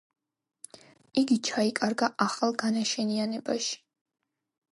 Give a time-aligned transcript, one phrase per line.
[1.23, 3.79] იგი ჩაიკარგა ახალ განაშენიანებაში.